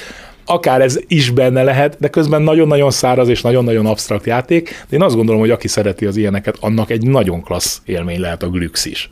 akár 0.49 0.81
ez 0.81 0.99
is 1.07 1.31
benne 1.31 1.63
lehet, 1.63 1.97
de 2.01 2.09
közben 2.09 2.43
nagyon-nagyon 2.43 2.91
száraz 2.91 3.29
és 3.29 3.43
nagyon-nagyon 3.43 3.87
absztrakt 3.87 4.27
játék, 4.27 4.85
de 4.89 4.97
én 4.97 5.03
azt 5.03 5.15
gondolom, 5.15 5.41
hogy 5.41 5.51
aki 5.51 5.69
szereti 5.69 6.07
az 6.07 6.17
ilyeneket, 6.17 6.57
annak 6.61 6.91
egy 6.91 7.07
nagyon 7.07 7.43
klassz 7.43 7.81
élmény 7.85 8.21
lehet 8.21 8.43
a 8.43 8.49
Glüx 8.49 8.85
is. 8.85 9.11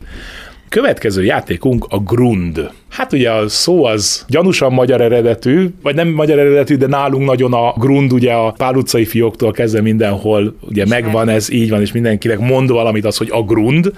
Következő 0.69 1.25
játékunk 1.25 1.87
a 1.89 1.99
Grund. 1.99 2.71
Hát 2.89 3.13
ugye 3.13 3.31
a 3.31 3.49
szó 3.49 3.85
az 3.85 4.25
gyanúsan 4.29 4.73
magyar 4.73 5.01
eredetű, 5.01 5.69
vagy 5.83 5.95
nem 5.95 6.09
magyar 6.09 6.39
eredetű, 6.39 6.77
de 6.77 6.87
nálunk 6.87 7.27
nagyon 7.27 7.53
a 7.53 7.73
Grund, 7.79 8.13
ugye 8.13 8.33
a 8.33 8.51
Pál 8.51 8.75
utcai 8.75 9.05
fióktól 9.05 9.53
kezdve 9.53 9.81
mindenhol 9.81 10.57
ugye 10.61 10.87
megvan 10.87 11.29
ez, 11.29 11.51
így 11.51 11.71
van, 11.71 11.81
és 11.81 11.93
mindenkinek 11.93 12.39
mond 12.39 12.71
valamit 12.71 13.05
az, 13.05 13.17
hogy 13.17 13.29
a 13.31 13.43
Grund, 13.43 13.93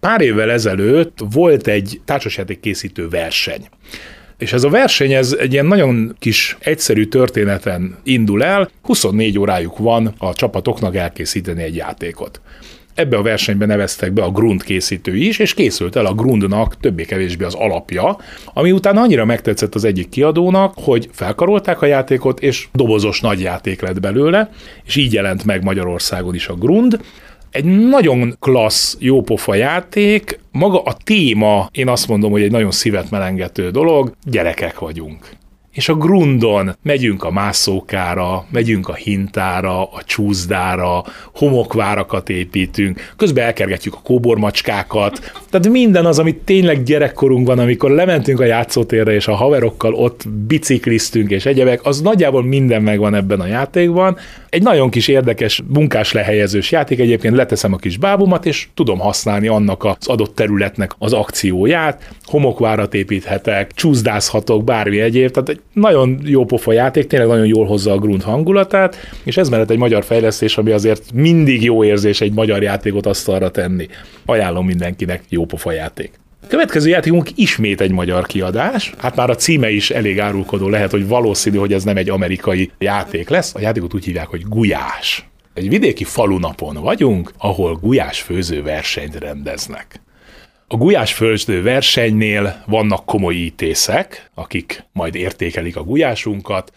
Pár 0.00 0.20
évvel 0.20 0.50
ezelőtt 0.50 1.18
volt 1.30 1.66
egy 1.66 2.00
társasjáték 2.04 2.60
készítő 2.60 3.08
verseny. 3.08 3.68
És 4.40 4.52
ez 4.52 4.64
a 4.64 4.68
verseny, 4.68 5.12
ez 5.12 5.36
egy 5.38 5.52
ilyen 5.52 5.66
nagyon 5.66 6.16
kis 6.18 6.56
egyszerű 6.60 7.04
történeten 7.04 7.96
indul 8.02 8.44
el, 8.44 8.70
24 8.82 9.38
órájuk 9.38 9.78
van 9.78 10.14
a 10.18 10.32
csapatoknak 10.32 10.96
elkészíteni 10.96 11.62
egy 11.62 11.76
játékot. 11.76 12.40
Ebbe 12.94 13.16
a 13.16 13.22
versenybe 13.22 13.66
neveztek 13.66 14.12
be 14.12 14.22
a 14.22 14.30
Grund 14.30 14.62
készítői 14.62 15.26
is, 15.26 15.38
és 15.38 15.54
készült 15.54 15.96
el 15.96 16.06
a 16.06 16.14
Grundnak 16.14 16.76
többé-kevésbé 16.80 17.44
az 17.44 17.54
alapja, 17.54 18.18
ami 18.44 18.72
után 18.72 18.96
annyira 18.96 19.24
megtetszett 19.24 19.74
az 19.74 19.84
egyik 19.84 20.08
kiadónak, 20.08 20.74
hogy 20.76 21.08
felkarolták 21.12 21.82
a 21.82 21.86
játékot, 21.86 22.40
és 22.40 22.68
dobozos 22.72 23.20
nagy 23.20 23.40
játék 23.40 23.80
lett 23.80 24.00
belőle, 24.00 24.50
és 24.84 24.96
így 24.96 25.12
jelent 25.12 25.44
meg 25.44 25.64
Magyarországon 25.64 26.34
is 26.34 26.48
a 26.48 26.54
Grund. 26.54 27.00
Egy 27.50 27.64
nagyon 27.64 28.36
klassz, 28.38 28.96
jópofa 28.98 29.54
játék, 29.54 30.40
maga 30.52 30.82
a 30.82 30.96
téma, 31.04 31.68
én 31.72 31.88
azt 31.88 32.08
mondom, 32.08 32.30
hogy 32.30 32.42
egy 32.42 32.50
nagyon 32.50 32.70
szívet 32.70 33.10
melengető 33.10 33.70
dolog, 33.70 34.12
gyerekek 34.24 34.78
vagyunk. 34.78 35.38
És 35.72 35.88
a 35.88 35.94
grundon 35.94 36.76
megyünk 36.82 37.24
a 37.24 37.30
mászókára, 37.30 38.46
megyünk 38.50 38.88
a 38.88 38.94
hintára, 38.94 39.82
a 39.82 40.02
csúszdára, 40.04 41.04
homokvárakat 41.34 42.28
építünk, 42.28 43.12
közben 43.16 43.44
elkergetjük 43.44 43.94
a 43.94 44.00
kóbormacskákat, 44.02 45.32
tehát 45.50 45.68
minden 45.68 46.06
az, 46.06 46.18
amit 46.18 46.36
tényleg 46.36 46.82
gyerekkorunkban, 46.82 47.58
amikor 47.58 47.90
lementünk 47.90 48.40
a 48.40 48.44
játszótérre, 48.44 49.12
és 49.12 49.26
a 49.26 49.34
haverokkal 49.34 49.94
ott 49.94 50.28
bicikliztünk 50.28 51.30
és 51.30 51.46
egyebek, 51.46 51.84
az 51.84 52.00
nagyjából 52.00 52.44
minden 52.44 52.82
megvan 52.82 53.14
ebben 53.14 53.40
a 53.40 53.46
játékban. 53.46 54.16
Egy 54.50 54.62
nagyon 54.62 54.90
kis 54.90 55.08
érdekes 55.08 55.62
munkás 55.68 56.12
lehelyezős 56.12 56.70
játék, 56.70 56.98
egyébként 56.98 57.36
leteszem 57.36 57.72
a 57.72 57.76
kis 57.76 57.96
bábumat, 57.96 58.46
és 58.46 58.68
tudom 58.74 58.98
használni 58.98 59.48
annak 59.48 59.84
az 59.84 60.06
adott 60.06 60.34
területnek 60.34 60.94
az 60.98 61.12
akcióját, 61.12 62.10
homokvárat 62.22 62.94
építhetek, 62.94 63.72
csúszdázhatok, 63.72 64.64
bármi 64.64 65.00
egyéb, 65.00 65.30
tehát 65.30 65.48
egy 65.48 65.60
nagyon 65.72 66.20
jó 66.24 66.44
pofa 66.44 66.72
játék, 66.72 67.06
tényleg 67.06 67.28
nagyon 67.28 67.46
jól 67.46 67.66
hozza 67.66 67.92
a 67.92 67.98
Grund 67.98 68.22
hangulatát, 68.22 68.96
és 69.24 69.36
ez 69.36 69.48
mellett 69.48 69.70
egy 69.70 69.78
magyar 69.78 70.04
fejlesztés, 70.04 70.58
ami 70.58 70.70
azért 70.70 71.12
mindig 71.12 71.62
jó 71.62 71.84
érzés 71.84 72.20
egy 72.20 72.32
magyar 72.32 72.62
játékot 72.62 73.06
asztalra 73.06 73.50
tenni. 73.50 73.88
Ajánlom 74.24 74.66
mindenkinek 74.66 75.22
jó 75.28 75.44
pofa 75.44 75.72
játék. 75.72 76.10
Következő 76.48 76.88
játékunk 76.88 77.28
ismét 77.34 77.80
egy 77.80 77.90
magyar 77.90 78.26
kiadás. 78.26 78.92
Hát 78.98 79.16
már 79.16 79.30
a 79.30 79.34
címe 79.34 79.70
is 79.70 79.90
elég 79.90 80.20
árulkodó 80.20 80.68
lehet, 80.68 80.90
hogy 80.90 81.08
valószínű, 81.08 81.56
hogy 81.56 81.72
ez 81.72 81.84
nem 81.84 81.96
egy 81.96 82.10
amerikai 82.10 82.70
játék 82.78 83.28
lesz. 83.28 83.54
A 83.54 83.60
játékot 83.60 83.94
úgy 83.94 84.04
hívják, 84.04 84.26
hogy 84.26 84.42
Gulyás. 84.42 85.28
Egy 85.54 85.68
vidéki 85.68 86.04
falunapon 86.04 86.74
vagyunk, 86.74 87.32
ahol 87.38 87.74
gulyás 87.74 88.20
főző 88.20 88.62
versenyt 88.62 89.14
rendeznek. 89.14 90.00
A 90.66 90.76
gulyásföldsdő 90.76 91.62
versenynél 91.62 92.62
vannak 92.66 93.04
komoly 93.04 93.34
ítészek, 93.34 94.30
akik 94.34 94.84
majd 94.92 95.14
értékelik 95.14 95.76
a 95.76 95.82
gulyásunkat, 95.82 96.72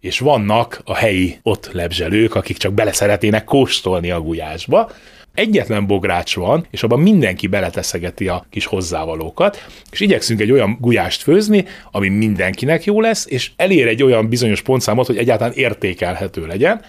és 0.00 0.18
vannak 0.18 0.80
a 0.84 0.94
helyi 0.94 1.38
ott 1.42 1.70
lebzselők, 1.72 2.34
akik 2.34 2.56
csak 2.56 2.72
bele 2.72 2.92
szeretnének 2.92 3.44
kóstolni 3.44 4.10
a 4.10 4.20
gulyásba. 4.20 4.90
Egyetlen 5.34 5.86
bogrács 5.86 6.36
van, 6.36 6.66
és 6.70 6.82
abban 6.82 7.00
mindenki 7.00 7.46
beleteszegeti 7.46 8.28
a 8.28 8.46
kis 8.50 8.66
hozzávalókat, 8.66 9.66
és 9.90 10.00
igyekszünk 10.00 10.40
egy 10.40 10.50
olyan 10.50 10.76
gulyást 10.80 11.22
főzni, 11.22 11.64
ami 11.90 12.08
mindenkinek 12.08 12.84
jó 12.84 13.00
lesz, 13.00 13.26
és 13.28 13.50
elér 13.56 13.86
egy 13.86 14.02
olyan 14.02 14.28
bizonyos 14.28 14.62
pontszámot, 14.62 15.06
hogy 15.06 15.16
egyáltalán 15.16 15.52
értékelhető 15.52 16.46
legyen. 16.46 16.82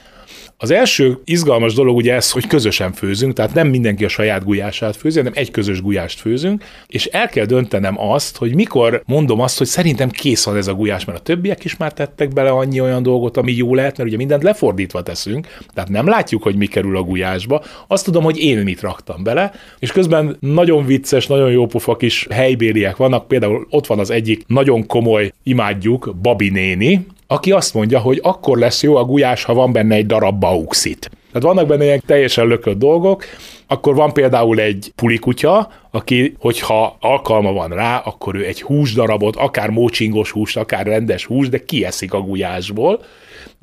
Az 0.58 0.72
első 0.72 1.18
izgalmas 1.24 1.74
dolog 1.74 1.96
ugye 1.96 2.14
ez, 2.14 2.32
hogy 2.32 2.48
közösen 2.48 2.92
főzünk, 2.92 3.34
tehát 3.34 3.54
nem 3.54 3.68
mindenki 3.68 4.06
a 4.06 4.08
saját 4.08 4.44
gulyását 4.44 4.96
főzi, 4.96 5.18
hanem 5.18 5.34
egy 5.36 5.52
közös 5.52 5.82
gulyást 5.82 6.20
főzünk, 6.20 6.64
és 6.88 7.06
el 7.06 7.28
kell 7.28 7.46
döntenem 7.46 8.00
azt, 8.00 8.38
hogy 8.38 8.56
mikor 8.56 9.04
mondom 9.06 9.40
azt, 9.40 9.58
hogy 9.58 9.68
szerintem 9.68 10.10
kész 10.10 10.46
van 10.46 10.56
ez 10.56 10.68
a 10.68 10.74
gulyás, 10.74 11.06
mert 11.06 11.20
a 11.20 11.22
többiek 11.22 11.64
is 11.64 11.78
már 11.78 11.94
tettek 11.94 12.34
bele 12.34 12.50
annyi 12.50 12.82
olyan 12.82 13.04
dolgot, 13.04 13.38
ami 13.38 13.52
jó 13.52 13.76
lehet, 13.76 13.98
mert 13.98 14.10
ugye 14.10 14.18
mindent 14.18 14.44
lefordítva 14.44 15.04
teszünk, 15.04 15.48
tehát 15.74 15.90
nem 15.90 16.08
látjuk, 16.08 16.44
hogy 16.44 16.56
mi 16.56 16.66
kerül 16.66 16.98
a 16.98 17.04
gulyásba, 17.04 17.64
azt 17.88 18.06
tudom, 18.06 18.24
hogy 18.24 18.38
én 18.38 18.58
mit 18.58 18.82
raktam 18.82 19.24
bele, 19.24 19.52
és 19.80 19.92
közben 19.92 20.38
nagyon 20.40 20.86
vicces, 20.86 21.28
nagyon 21.28 21.52
jó 21.52 21.66
pofa 21.66 21.96
kis 21.96 22.28
helybéliek 22.30 22.98
vannak, 22.98 23.28
például 23.28 23.68
ott 23.70 23.88
van 23.88 24.00
az 24.00 24.10
egyik 24.10 24.44
nagyon 24.48 24.86
komoly, 24.86 25.32
imádjuk, 25.44 26.16
Babi 26.22 26.50
néni, 26.50 27.06
aki 27.28 27.52
azt 27.52 27.74
mondja, 27.74 28.00
hogy 28.00 28.20
akkor 28.24 28.58
lesz 28.58 28.84
jó 28.84 28.96
a 28.96 29.04
gulyás, 29.04 29.44
ha 29.44 29.54
van 29.54 29.72
benne 29.72 29.96
egy 29.96 30.06
darab 30.06 30.40
bauxit. 30.40 31.12
Tehát 31.32 31.54
vannak 31.56 31.68
benne 31.68 31.84
ilyen 31.84 32.02
teljesen 32.06 32.48
lökött 32.48 32.78
dolgok, 32.78 33.24
akkor 33.68 33.96
van 33.96 34.14
például 34.14 34.60
egy 34.60 34.92
pulikutya, 34.96 35.70
aki, 35.92 36.36
hogyha 36.40 36.98
alkalma 37.00 37.52
van 37.52 37.70
rá, 37.70 37.98
akkor 37.98 38.36
ő 38.36 38.46
egy 38.46 38.62
húsdarabot, 38.62 39.36
akár 39.36 39.70
mócsingos 39.70 40.32
húst, 40.32 40.58
akár 40.58 40.86
rendes 40.86 41.26
húst, 41.26 41.50
de 41.50 41.64
kieszik 41.66 42.14
a 42.14 42.22
gulyásból, 42.22 43.04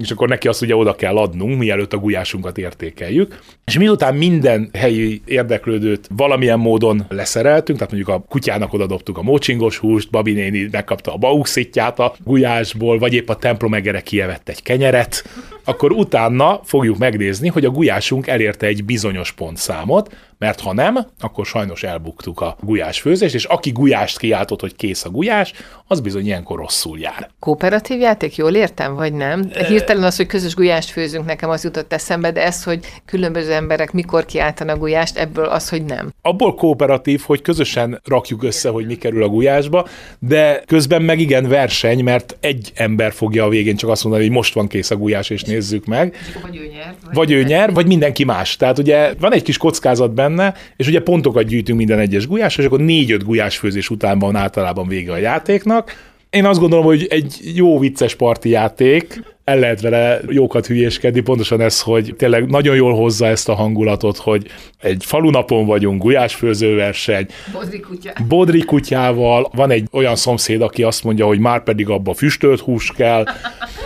és 0.02 0.10
akkor 0.10 0.28
neki 0.28 0.48
azt 0.48 0.62
ugye 0.62 0.76
oda 0.76 0.94
kell 0.94 1.16
adnunk, 1.16 1.58
mielőtt 1.58 1.92
a 1.92 1.98
gulyásunkat 1.98 2.58
értékeljük. 2.58 3.38
És 3.64 3.78
miután 3.78 4.14
minden 4.14 4.70
helyi 4.72 5.22
érdeklődőt 5.24 6.08
valamilyen 6.16 6.58
módon 6.58 7.04
leszereltünk, 7.08 7.78
tehát 7.78 7.92
mondjuk 7.92 8.16
a 8.16 8.24
kutyának 8.28 8.72
odadobtuk 8.72 9.18
a 9.18 9.22
mócsingos 9.22 9.78
húst, 9.78 10.10
Babi 10.10 10.32
néni 10.32 10.68
megkapta 10.70 11.12
a 11.12 11.16
bauxitját 11.16 11.98
a 11.98 12.14
gulyásból, 12.24 12.98
vagy 12.98 13.14
épp 13.14 13.28
a 13.28 13.36
templom 13.36 13.74
egere 13.74 14.00
kievett 14.00 14.48
egy 14.48 14.62
kenyeret, 14.62 15.24
akkor 15.64 15.92
utána 15.92 16.60
fogjuk 16.64 16.98
megnézni, 16.98 17.48
hogy 17.48 17.64
a 17.64 17.70
gulyásunk 17.70 18.26
elérte 18.26 18.66
egy 18.66 18.84
bizonyos 18.84 19.32
pontszámot, 19.32 20.14
mert 20.38 20.60
ha 20.60 20.72
nem, 20.72 21.06
akkor 21.20 21.46
sajnos 21.46 21.82
elbuktuk 21.82 22.40
a 22.40 22.56
gulyás 22.60 23.00
főzést, 23.00 23.34
és 23.34 23.44
aki 23.44 23.70
gulyást 23.70 24.18
kiáltott, 24.18 24.60
hogy 24.60 24.76
kész 24.76 25.04
a 25.04 25.10
gulyás, 25.10 25.52
az 25.86 26.00
bizony 26.00 26.26
ilyenkor 26.26 26.58
rosszul 26.58 26.98
jár. 26.98 27.30
Kooperatív 27.38 28.00
játék, 28.00 28.36
jól 28.36 28.54
értem, 28.54 28.94
vagy 28.94 29.12
nem? 29.12 29.50
Hirtelen 29.68 29.91
az, 30.00 30.16
hogy 30.16 30.26
közös 30.26 30.54
gulyást 30.54 30.90
főzünk, 30.90 31.26
nekem 31.26 31.50
az 31.50 31.64
jutott 31.64 31.92
eszembe, 31.92 32.32
de 32.32 32.44
ez, 32.44 32.64
hogy 32.64 32.78
különböző 33.04 33.52
emberek 33.52 33.92
mikor 33.92 34.24
kiáltanak 34.24 34.78
gulyást, 34.78 35.16
ebből 35.16 35.44
az, 35.44 35.68
hogy 35.68 35.84
nem. 35.84 36.12
Abból 36.22 36.54
kooperatív, 36.54 37.22
hogy 37.26 37.42
közösen 37.42 38.00
rakjuk 38.04 38.42
össze, 38.42 38.68
hogy 38.68 38.86
mi 38.86 38.94
kerül 38.94 39.22
a 39.22 39.28
gulyásba, 39.28 39.86
de 40.18 40.62
közben 40.66 41.02
meg 41.02 41.20
igen 41.20 41.48
verseny, 41.48 42.04
mert 42.04 42.36
egy 42.40 42.72
ember 42.74 43.12
fogja 43.12 43.44
a 43.44 43.48
végén 43.48 43.76
csak 43.76 43.90
azt 43.90 44.02
mondani, 44.02 44.24
hogy 44.24 44.34
most 44.34 44.54
van 44.54 44.66
kész 44.66 44.90
a 44.90 44.96
gulyás, 44.96 45.30
és 45.30 45.42
nézzük 45.42 45.86
meg. 45.86 46.16
Vagy 46.42 46.56
ő 46.56 46.66
nyer. 46.72 46.94
Vagy, 47.04 47.14
vagy 47.14 47.30
ő 47.30 47.42
nyer, 47.42 47.72
vagy 47.72 47.86
mindenki 47.86 48.24
más. 48.24 48.56
Tehát 48.56 48.78
ugye 48.78 49.14
van 49.20 49.32
egy 49.32 49.42
kis 49.42 49.56
kockázat 49.56 50.14
benne, 50.14 50.54
és 50.76 50.86
ugye 50.86 51.00
pontokat 51.00 51.44
gyűjtünk 51.44 51.78
minden 51.78 51.98
egyes 51.98 52.26
gulyás, 52.26 52.56
és 52.56 52.64
akkor 52.64 52.80
négy-öt 52.80 53.24
gulyás 53.24 53.58
főzés 53.58 53.90
után 53.90 54.18
van 54.18 54.36
általában 54.36 54.88
vége 54.88 55.12
a 55.12 55.16
játéknak. 55.16 56.10
Én 56.32 56.44
azt 56.44 56.60
gondolom, 56.60 56.84
hogy 56.84 57.06
egy 57.10 57.40
jó 57.54 57.78
vicces 57.78 58.14
parti 58.14 58.48
játék, 58.48 59.22
el 59.44 59.58
lehet 59.58 59.80
vele 59.80 60.20
jókat 60.28 60.66
hülyéskedni, 60.66 61.20
pontosan 61.20 61.60
ez, 61.60 61.80
hogy 61.80 62.14
tényleg 62.18 62.50
nagyon 62.50 62.74
jól 62.74 62.94
hozza 62.94 63.26
ezt 63.26 63.48
a 63.48 63.54
hangulatot, 63.54 64.16
hogy 64.16 64.46
egy 64.80 65.04
falunapon 65.04 65.66
vagyunk, 65.66 66.02
gulyásfőzőverseny, 66.02 67.26
Bodri, 67.52 67.80
kutya. 67.80 68.12
bodri 68.28 68.60
kutyával, 68.60 69.50
van 69.54 69.70
egy 69.70 69.88
olyan 69.90 70.16
szomszéd, 70.16 70.62
aki 70.62 70.82
azt 70.82 71.04
mondja, 71.04 71.26
hogy 71.26 71.38
már 71.38 71.62
pedig 71.62 71.88
abba 71.88 72.14
füstölt 72.14 72.60
hús 72.60 72.92
kell, 72.96 73.24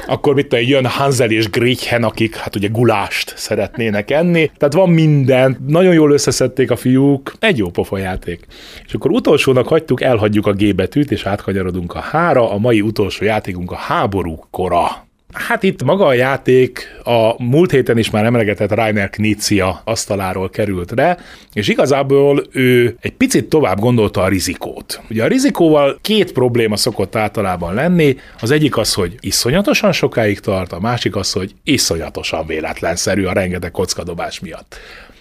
akkor 0.06 0.34
mit 0.34 0.46
tudom, 0.46 0.64
jön 0.64 0.86
Hansel 0.86 1.30
és 1.30 1.50
Gretchen, 1.50 2.04
akik 2.04 2.36
hát 2.36 2.56
ugye 2.56 2.68
gulást 2.68 3.32
szeretnének 3.36 4.10
enni, 4.10 4.50
tehát 4.56 4.74
van 4.74 4.90
minden, 4.90 5.64
nagyon 5.66 5.94
jól 5.94 6.12
összeszedték 6.12 6.70
a 6.70 6.76
fiúk, 6.76 7.32
egy 7.38 7.58
jó 7.58 7.70
pofa 7.70 7.98
játék. 7.98 8.46
És 8.86 8.94
akkor 8.94 9.10
utolsónak 9.10 9.68
hagytuk, 9.68 10.02
elhagyjuk 10.02 10.46
a 10.46 10.52
G 10.52 10.74
betűt, 10.74 11.10
és 11.10 11.24
átkanyarodunk 11.24 11.94
a 11.94 12.02
H-ra, 12.10 12.50
a 12.50 12.58
mai 12.58 12.80
utolsó 12.80 13.24
játékunk 13.24 13.70
a 13.70 13.76
háború 13.76 14.38
kora. 14.50 15.05
Hát 15.36 15.62
itt 15.62 15.82
maga 15.82 16.06
a 16.06 16.12
játék 16.12 16.96
a 17.04 17.42
múlt 17.42 17.70
héten 17.70 17.98
is 17.98 18.10
már 18.10 18.24
emlegetett 18.24 18.74
Rainer 18.74 19.10
Knizia 19.10 19.80
asztaláról 19.84 20.50
került 20.50 20.92
re, 20.92 21.18
és 21.52 21.68
igazából 21.68 22.42
ő 22.50 22.96
egy 23.00 23.12
picit 23.12 23.48
tovább 23.48 23.78
gondolta 23.78 24.22
a 24.22 24.28
rizikót. 24.28 25.00
Ugye 25.10 25.24
a 25.24 25.26
rizikóval 25.26 25.98
két 26.00 26.32
probléma 26.32 26.76
szokott 26.76 27.16
általában 27.16 27.74
lenni, 27.74 28.16
az 28.40 28.50
egyik 28.50 28.76
az, 28.76 28.92
hogy 28.94 29.16
iszonyatosan 29.20 29.92
sokáig 29.92 30.40
tart, 30.40 30.72
a 30.72 30.80
másik 30.80 31.16
az, 31.16 31.32
hogy 31.32 31.54
iszonyatosan 31.64 32.46
véletlenszerű 32.46 33.24
a 33.24 33.32
rengeteg 33.32 33.70
kockadobás 33.70 34.40
miatt. 34.40 34.76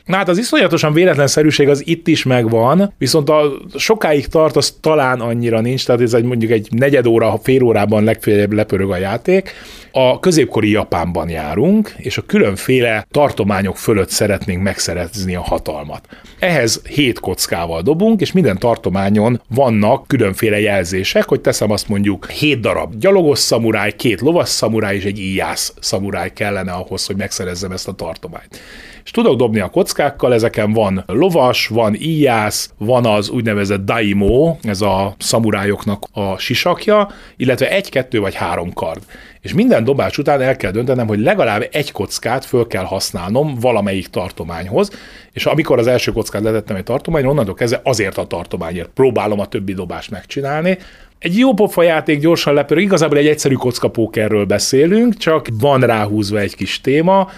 Na 0.06 0.16
hát 0.16 0.30
az 0.30 0.38
iszonyatosan 0.38 0.94
véletlenszerűség 0.94 1.70
az 1.70 1.88
itt 1.88 2.08
is 2.08 2.24
megvan, 2.24 2.94
viszont 2.98 3.30
a 3.30 3.52
sokáig 3.76 4.28
tart, 4.28 4.56
az 4.56 4.78
talán 4.82 5.20
annyira 5.20 5.62
nincs, 5.62 5.86
tehát 5.86 6.02
ez 6.02 6.14
egy 6.14 6.24
mondjuk 6.24 6.52
egy 6.52 6.68
negyed 6.72 7.06
óra, 7.06 7.40
fél 7.44 7.64
órában 7.64 8.04
legfeljebb 8.04 8.54
lepörög 8.54 8.92
a 8.92 8.98
játék. 8.98 9.52
A 9.92 10.20
középkori 10.20 10.70
Japánban 10.70 11.30
járunk, 11.30 11.94
és 11.98 12.18
a 12.18 12.22
különféle 12.22 13.08
tartományok 13.12 13.78
fölött 13.78 14.10
szeretnénk 14.10 14.64
megszerezni 14.64 15.36
a 15.36 15.42
hatalmat. 15.42 16.08
Ehhez 16.40 16.82
hét 16.90 17.20
kockával 17.20 17.82
dobunk, 17.82 18.22
és 18.22 18.32
minden 18.32 18.58
tartományon 18.58 19.42
vannak 19.48 20.08
különféle 20.08 20.60
jelzések, 20.60 21.28
hogy 21.28 21.42
teszem 21.42 21.72
azt 21.72 21.88
mondjuk 21.88 22.30
hét 22.30 22.60
darab 22.60 22.96
gyalogos 22.96 23.40
szamuráj, 23.40 23.92
két 23.92 24.22
lovas 24.22 24.50
szamuráj 24.50 24.96
és 24.96 25.04
egy 25.04 25.20
íjász 25.20 25.74
szamuráj 25.80 26.34
kellene 26.34 26.72
ahhoz, 26.72 27.06
hogy 27.06 27.16
megszerezzem 27.16 27.72
ezt 27.72 27.88
a 27.88 27.94
tartományt. 27.94 28.60
És 29.06 29.12
tudok 29.12 29.36
dobni 29.36 29.60
a 29.60 29.70
kockákkal, 29.70 30.34
ezeken 30.34 30.74
van 30.74 31.04
lovas, 31.08 31.68
van 31.68 31.96
íjász, 31.96 32.70
van 32.78 33.06
az 33.06 33.30
úgynevezett 33.30 33.86
daimó, 33.86 34.60
ez 34.64 34.82
a 34.82 35.16
szamurájoknak 35.18 36.06
a 36.12 36.38
sisakja, 36.38 37.10
illetve 37.38 37.70
egy, 37.70 37.90
kettő 37.90 38.20
vagy 38.20 38.36
három 38.36 38.74
kard. 38.74 39.02
És 39.42 39.54
minden 39.54 39.84
dobás 39.84 40.18
után 40.18 40.42
el 40.42 40.56
kell 40.56 40.72
döntenem, 40.72 41.08
hogy 41.08 41.20
legalább 41.20 41.68
egy 41.72 41.92
kockát 41.92 42.46
föl 42.46 42.68
kell 42.68 42.84
használnom 42.84 43.56
valamelyik 43.60 44.08
tartományhoz, 44.08 44.90
és 45.32 45.46
amikor 45.46 45.80
az 45.80 45.88
első 45.88 46.12
kockát 46.12 46.44
letettem 46.44 46.76
egy 46.76 46.84
tartományra, 46.84 47.30
onnantól 47.30 47.54
kezdve 47.54 47.82
azért 47.84 48.18
a 48.18 48.28
tartományért 48.28 48.90
próbálom 48.90 49.40
a 49.40 49.48
többi 49.48 49.74
dobást 49.74 50.12
megcsinálni, 50.12 50.78
egy 51.20 51.38
jó 51.38 51.54
pofa 51.54 51.84
játék 51.84 52.20
gyorsan 52.20 52.54
lepörög, 52.54 52.84
igazából 52.84 53.18
egy 53.18 53.28
egyszerű 53.28 53.54
kockapókerről 53.54 54.46
beszélünk, 54.46 55.18
csak 55.18 55.48
van 55.60 55.82
ráhúzva 55.82 56.40
egy 56.40 56.56
kis 56.56 56.82
téma, 56.82 57.30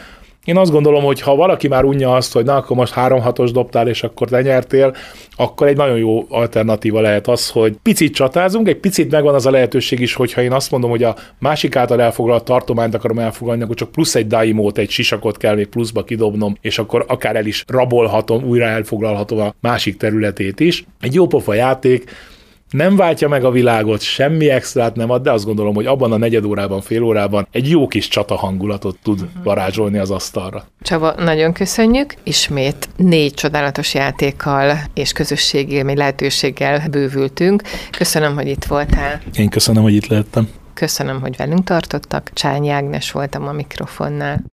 én 0.48 0.58
azt 0.58 0.72
gondolom, 0.72 1.04
hogy 1.04 1.22
ha 1.22 1.36
valaki 1.36 1.68
már 1.68 1.84
unja 1.84 2.16
azt, 2.16 2.34
hogy 2.34 2.46
na, 2.46 2.56
akkor 2.56 2.78
most 2.78 2.94
3-6-os 2.96 3.50
dobtál, 3.54 3.88
és 3.88 4.04
akkor 4.04 4.30
te 4.30 4.42
nyertél, 4.42 4.96
akkor 5.36 5.68
egy 5.68 5.78
nagyon 5.78 5.98
jó 5.98 6.26
alternatíva 6.30 7.02
lehet 7.02 7.28
az, 7.28 7.50
hogy 7.50 7.78
picit 7.84 8.14
csatázunk, 8.14 8.68
egy 8.68 8.78
picit 8.78 9.12
megvan 9.12 9.34
az 9.34 9.46
a 9.46 9.52
lehetőség 9.52 10.00
is, 10.00 10.14
hogyha 10.14 10.42
én 10.42 10.52
azt 10.52 10.72
mondom, 10.72 10.90
hogy 10.90 11.04
a 11.04 11.16
másik 11.40 11.76
által 11.76 12.02
elfoglalt 12.02 12.44
tartományt 12.44 12.94
akarom 12.94 13.20
elfogadni, 13.20 13.64
akkor 13.64 13.76
csak 13.76 13.92
plusz 13.92 14.16
egy 14.16 14.28
daimót, 14.28 14.78
egy 14.78 14.90
sisakot 14.90 15.38
kell 15.38 15.56
még 15.56 15.68
pluszba 15.68 16.04
kidobnom, 16.04 16.58
és 16.62 16.80
akkor 16.80 17.06
akár 17.08 17.36
el 17.36 17.46
is 17.46 17.64
rabolhatom, 17.68 18.44
újra 18.44 18.66
elfoglalhatom 18.66 19.40
a 19.40 19.54
másik 19.62 19.98
területét 19.98 20.60
is. 20.60 20.86
Egy 21.02 21.14
jó 21.14 21.28
pofa 21.28 21.54
játék, 21.54 22.12
nem 22.72 22.96
váltja 22.96 23.28
meg 23.28 23.44
a 23.44 23.52
világot, 23.52 24.02
semmi 24.02 24.50
extrát 24.50 24.96
nem 24.96 25.10
ad, 25.10 25.22
de 25.22 25.32
azt 25.32 25.46
gondolom, 25.46 25.76
hogy 25.76 25.86
abban 25.86 26.12
a 26.12 26.18
negyed 26.18 26.46
órában, 26.46 26.82
fél 26.82 27.04
órában 27.04 27.48
egy 27.52 27.70
jó 27.70 27.88
kis 27.88 28.08
csata 28.08 28.36
hangulatot 28.36 28.98
tud 29.04 29.22
uh-huh. 29.22 29.44
varázsolni 29.44 29.98
az 29.98 30.12
asztalra. 30.12 30.66
Csaba, 30.82 31.14
nagyon 31.18 31.54
köszönjük. 31.54 32.14
Ismét 32.24 32.90
négy 32.96 33.34
csodálatos 33.34 33.94
játékkal 33.94 34.78
és 34.94 35.12
közösségi 35.12 35.96
lehetőséggel 35.96 36.84
bővültünk. 36.92 37.62
Köszönöm, 37.98 38.36
hogy 38.36 38.48
itt 38.48 38.66
voltál. 38.66 39.22
Én 39.34 39.50
köszönöm, 39.50 39.84
hogy 39.84 39.94
itt 39.94 40.08
lehettem. 40.08 40.50
Köszönöm, 40.74 41.22
hogy 41.22 41.36
velünk 41.38 41.64
tartottak. 41.64 42.32
Csányi 42.34 42.70
Ágnes 42.70 43.12
voltam 43.12 43.48
a 43.48 43.52
mikrofonnál. 43.52 44.44